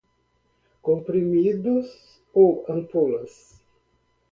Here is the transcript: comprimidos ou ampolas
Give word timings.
comprimidos 0.87 1.87
ou 2.41 2.49
ampolas 2.75 3.33